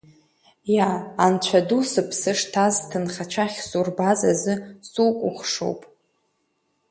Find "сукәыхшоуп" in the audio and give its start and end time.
4.89-5.81